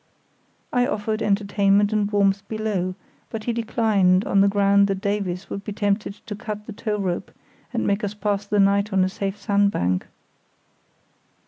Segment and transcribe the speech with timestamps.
[0.73, 2.95] I offered entertainment and warmth below,
[3.29, 6.97] but he declined on the ground that Davies would be tempted to cut the tow
[6.97, 7.29] rope
[7.71, 10.07] and make us pass the night on a safe sandbank.